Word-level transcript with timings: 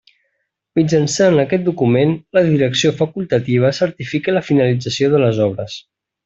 Mitjançant 0.77 1.41
aquest 1.43 1.67
document, 1.67 2.15
la 2.37 2.43
direcció 2.47 2.93
facultativa 3.03 3.71
certifica 3.81 4.35
la 4.39 4.43
finalització 4.49 5.13
de 5.15 5.23
les 5.27 5.45
obres. 5.51 5.79